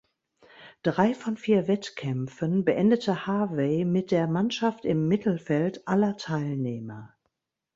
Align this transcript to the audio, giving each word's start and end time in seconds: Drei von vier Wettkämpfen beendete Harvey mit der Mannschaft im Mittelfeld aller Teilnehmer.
Drei 0.81 1.13
von 1.13 1.37
vier 1.37 1.67
Wettkämpfen 1.67 2.65
beendete 2.65 3.27
Harvey 3.27 3.85
mit 3.85 4.09
der 4.09 4.25
Mannschaft 4.25 4.83
im 4.83 5.07
Mittelfeld 5.07 5.87
aller 5.87 6.17
Teilnehmer. 6.17 7.13